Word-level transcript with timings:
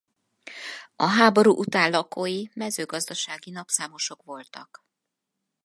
A 0.95 1.05
háború 1.05 1.51
után 1.57 1.91
lakói 1.91 2.45
mezőgazdasági 2.53 3.51
napszámosok 3.51 4.23
voltak. 4.23 4.85